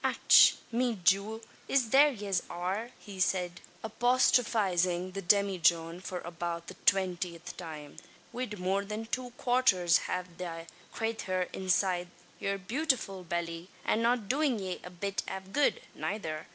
[0.03, 0.55] "Ach!
[0.71, 7.55] me jewel, it's there yez are!" said he, apostrophising the demijohn for about the twentieth
[7.55, 7.97] time,
[8.33, 9.73] "wid more than two quarts
[10.09, 12.07] av the crayther inside
[12.39, 16.47] yer bewtifull belly, and not doin' ye a bit av good, nayther.